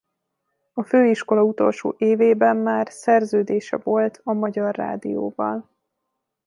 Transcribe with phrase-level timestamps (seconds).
[0.73, 5.69] A főiskola utolsó évében már szerződése volt a Magyar Rádióval.